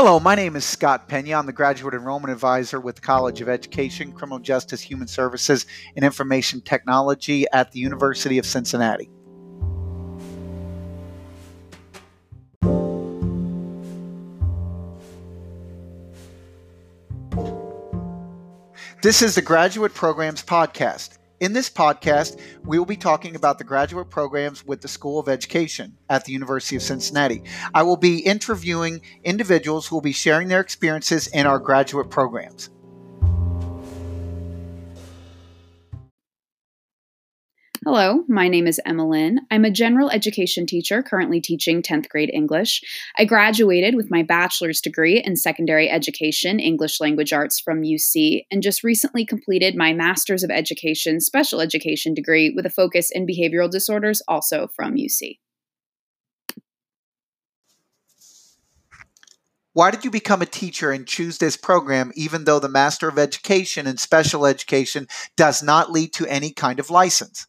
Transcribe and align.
Hello, 0.00 0.20
my 0.20 0.36
name 0.36 0.54
is 0.54 0.64
Scott 0.64 1.08
Pena. 1.08 1.36
I'm 1.36 1.46
the 1.46 1.52
Graduate 1.52 1.92
Enrollment 1.92 2.30
Advisor 2.30 2.78
with 2.78 2.94
the 2.94 3.00
College 3.00 3.40
of 3.40 3.48
Education, 3.48 4.12
Criminal 4.12 4.38
Justice, 4.38 4.80
Human 4.80 5.08
Services, 5.08 5.66
and 5.96 6.04
Information 6.04 6.60
Technology 6.60 7.46
at 7.52 7.72
the 7.72 7.80
University 7.80 8.38
of 8.38 8.46
Cincinnati. 8.46 9.10
This 19.02 19.20
is 19.20 19.34
the 19.34 19.42
Graduate 19.42 19.94
Programs 19.94 20.44
Podcast. 20.44 21.18
In 21.40 21.52
this 21.52 21.70
podcast, 21.70 22.40
we 22.64 22.78
will 22.80 22.86
be 22.86 22.96
talking 22.96 23.36
about 23.36 23.58
the 23.58 23.64
graduate 23.64 24.10
programs 24.10 24.66
with 24.66 24.80
the 24.80 24.88
School 24.88 25.20
of 25.20 25.28
Education 25.28 25.96
at 26.10 26.24
the 26.24 26.32
University 26.32 26.74
of 26.74 26.82
Cincinnati. 26.82 27.44
I 27.72 27.84
will 27.84 27.96
be 27.96 28.18
interviewing 28.18 29.02
individuals 29.22 29.86
who 29.86 29.94
will 29.96 30.00
be 30.00 30.10
sharing 30.10 30.48
their 30.48 30.60
experiences 30.60 31.28
in 31.28 31.46
our 31.46 31.60
graduate 31.60 32.10
programs. 32.10 32.70
Hello, 37.84 38.24
my 38.26 38.48
name 38.48 38.66
is 38.66 38.80
Emilyn. 38.84 39.38
I'm 39.52 39.64
a 39.64 39.70
general 39.70 40.10
education 40.10 40.66
teacher 40.66 41.00
currently 41.00 41.40
teaching 41.40 41.80
10th 41.80 42.08
grade 42.08 42.28
English. 42.34 42.82
I 43.16 43.24
graduated 43.24 43.94
with 43.94 44.10
my 44.10 44.24
bachelor's 44.24 44.80
degree 44.80 45.22
in 45.24 45.36
secondary 45.36 45.88
education, 45.88 46.58
English 46.58 47.00
language 47.00 47.32
arts 47.32 47.60
from 47.60 47.82
UC, 47.82 48.46
and 48.50 48.64
just 48.64 48.82
recently 48.82 49.24
completed 49.24 49.76
my 49.76 49.92
master's 49.92 50.42
of 50.42 50.50
education, 50.50 51.20
special 51.20 51.60
education 51.60 52.14
degree 52.14 52.52
with 52.54 52.66
a 52.66 52.70
focus 52.70 53.12
in 53.12 53.28
behavioral 53.28 53.70
disorders, 53.70 54.20
also 54.26 54.66
from 54.74 54.96
UC. 54.96 55.38
Why 59.72 59.92
did 59.92 60.04
you 60.04 60.10
become 60.10 60.42
a 60.42 60.46
teacher 60.46 60.90
and 60.90 61.06
choose 61.06 61.38
this 61.38 61.56
program, 61.56 62.10
even 62.16 62.42
though 62.42 62.58
the 62.58 62.68
Master 62.68 63.08
of 63.08 63.20
Education 63.20 63.86
in 63.86 63.98
Special 63.98 64.46
Education 64.46 65.06
does 65.36 65.62
not 65.62 65.92
lead 65.92 66.12
to 66.14 66.26
any 66.26 66.50
kind 66.50 66.80
of 66.80 66.90
license? 66.90 67.46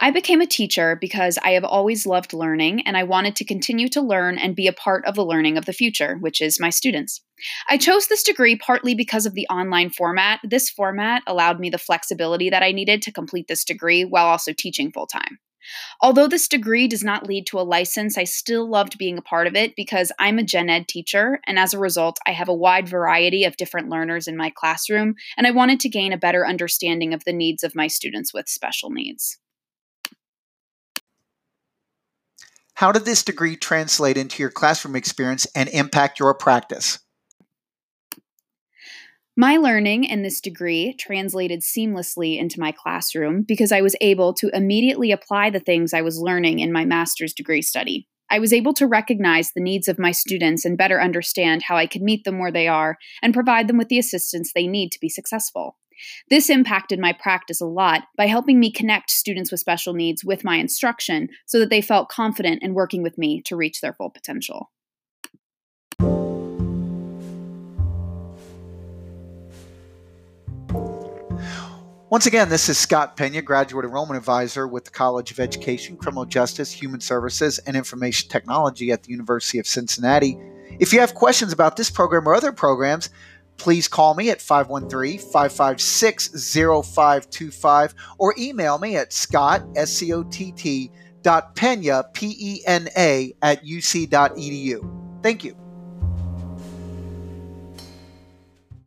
I 0.00 0.12
became 0.12 0.40
a 0.40 0.46
teacher 0.46 0.96
because 1.00 1.38
I 1.42 1.50
have 1.50 1.64
always 1.64 2.06
loved 2.06 2.32
learning 2.32 2.86
and 2.86 2.96
I 2.96 3.02
wanted 3.02 3.34
to 3.36 3.44
continue 3.44 3.88
to 3.88 4.00
learn 4.00 4.38
and 4.38 4.54
be 4.54 4.68
a 4.68 4.72
part 4.72 5.04
of 5.06 5.16
the 5.16 5.24
learning 5.24 5.58
of 5.58 5.64
the 5.64 5.72
future, 5.72 6.18
which 6.20 6.40
is 6.40 6.60
my 6.60 6.70
students. 6.70 7.20
I 7.68 7.78
chose 7.78 8.06
this 8.06 8.22
degree 8.22 8.56
partly 8.56 8.94
because 8.94 9.26
of 9.26 9.34
the 9.34 9.46
online 9.48 9.90
format. 9.90 10.38
This 10.44 10.70
format 10.70 11.22
allowed 11.26 11.58
me 11.58 11.68
the 11.68 11.78
flexibility 11.78 12.48
that 12.48 12.62
I 12.62 12.70
needed 12.70 13.02
to 13.02 13.12
complete 13.12 13.48
this 13.48 13.64
degree 13.64 14.04
while 14.04 14.26
also 14.26 14.52
teaching 14.52 14.92
full 14.92 15.08
time. 15.08 15.38
Although 16.00 16.28
this 16.28 16.46
degree 16.46 16.86
does 16.86 17.02
not 17.02 17.26
lead 17.26 17.46
to 17.48 17.58
a 17.58 17.62
license, 17.62 18.16
I 18.16 18.24
still 18.24 18.70
loved 18.70 18.98
being 18.98 19.18
a 19.18 19.22
part 19.22 19.46
of 19.48 19.56
it 19.56 19.74
because 19.76 20.12
I'm 20.18 20.38
a 20.38 20.44
gen 20.44 20.70
ed 20.70 20.88
teacher, 20.88 21.40
and 21.46 21.58
as 21.58 21.74
a 21.74 21.78
result, 21.78 22.18
I 22.24 22.32
have 22.32 22.48
a 22.48 22.54
wide 22.54 22.88
variety 22.88 23.44
of 23.44 23.56
different 23.56 23.90
learners 23.90 24.28
in 24.28 24.36
my 24.36 24.50
classroom, 24.50 25.16
and 25.36 25.46
I 25.46 25.50
wanted 25.50 25.80
to 25.80 25.88
gain 25.90 26.12
a 26.12 26.18
better 26.18 26.46
understanding 26.46 27.12
of 27.12 27.24
the 27.24 27.32
needs 27.32 27.64
of 27.64 27.74
my 27.74 27.88
students 27.88 28.32
with 28.32 28.48
special 28.48 28.90
needs. 28.90 29.38
How 32.78 32.92
did 32.92 33.04
this 33.04 33.24
degree 33.24 33.56
translate 33.56 34.16
into 34.16 34.40
your 34.40 34.52
classroom 34.52 34.94
experience 34.94 35.48
and 35.52 35.68
impact 35.70 36.20
your 36.20 36.32
practice? 36.32 37.00
My 39.36 39.56
learning 39.56 40.04
in 40.04 40.22
this 40.22 40.40
degree 40.40 40.94
translated 40.96 41.62
seamlessly 41.62 42.38
into 42.38 42.60
my 42.60 42.70
classroom 42.70 43.42
because 43.42 43.72
I 43.72 43.80
was 43.80 43.96
able 44.00 44.32
to 44.34 44.48
immediately 44.54 45.10
apply 45.10 45.50
the 45.50 45.58
things 45.58 45.92
I 45.92 46.02
was 46.02 46.20
learning 46.20 46.60
in 46.60 46.70
my 46.70 46.84
master's 46.84 47.32
degree 47.32 47.62
study. 47.62 48.06
I 48.30 48.38
was 48.38 48.52
able 48.52 48.74
to 48.74 48.86
recognize 48.86 49.52
the 49.52 49.60
needs 49.60 49.88
of 49.88 49.98
my 49.98 50.12
students 50.12 50.64
and 50.64 50.76
better 50.76 51.00
understand 51.00 51.62
how 51.62 51.76
I 51.76 51.86
could 51.86 52.02
meet 52.02 52.24
them 52.24 52.38
where 52.38 52.52
they 52.52 52.68
are 52.68 52.98
and 53.22 53.34
provide 53.34 53.68
them 53.68 53.78
with 53.78 53.88
the 53.88 53.98
assistance 53.98 54.52
they 54.52 54.66
need 54.66 54.92
to 54.92 55.00
be 55.00 55.08
successful. 55.08 55.76
This 56.30 56.48
impacted 56.48 56.98
my 56.98 57.12
practice 57.12 57.60
a 57.60 57.66
lot 57.66 58.04
by 58.16 58.26
helping 58.26 58.60
me 58.60 58.70
connect 58.70 59.10
students 59.10 59.50
with 59.50 59.60
special 59.60 59.94
needs 59.94 60.24
with 60.24 60.44
my 60.44 60.56
instruction 60.56 61.28
so 61.46 61.58
that 61.58 61.70
they 61.70 61.80
felt 61.80 62.08
confident 62.08 62.62
in 62.62 62.74
working 62.74 63.02
with 63.02 63.18
me 63.18 63.42
to 63.46 63.56
reach 63.56 63.80
their 63.80 63.94
full 63.94 64.10
potential. 64.10 64.70
Once 72.10 72.24
again, 72.24 72.48
this 72.48 72.70
is 72.70 72.78
Scott 72.78 73.18
Pena, 73.18 73.42
Graduate 73.42 73.84
Enrollment 73.84 74.16
Advisor 74.16 74.66
with 74.66 74.86
the 74.86 74.90
College 74.90 75.30
of 75.30 75.38
Education, 75.38 75.94
Criminal 75.94 76.24
Justice, 76.24 76.72
Human 76.72 77.02
Services, 77.02 77.58
and 77.58 77.76
Information 77.76 78.30
Technology 78.30 78.90
at 78.90 79.02
the 79.02 79.10
University 79.10 79.58
of 79.58 79.66
Cincinnati. 79.66 80.38
If 80.78 80.94
you 80.94 81.00
have 81.00 81.12
questions 81.12 81.52
about 81.52 81.76
this 81.76 81.90
program 81.90 82.26
or 82.26 82.34
other 82.34 82.50
programs, 82.50 83.10
please 83.58 83.88
call 83.88 84.14
me 84.14 84.30
at 84.30 84.40
513 84.40 85.18
556 85.18 86.28
0525 86.54 87.94
or 88.16 88.34
email 88.38 88.78
me 88.78 88.96
at 88.96 89.12
scott, 89.12 89.62
S 89.76 89.90
C 89.90 90.10
O 90.14 90.22
T 90.22 90.52
T, 90.52 90.90
dot 91.20 91.54
Pena, 91.56 92.04
P 92.14 92.34
E 92.38 92.62
N 92.66 92.88
A, 92.96 93.34
at 93.42 93.62
uc.edu. 93.62 95.22
Thank 95.22 95.44
you. 95.44 95.67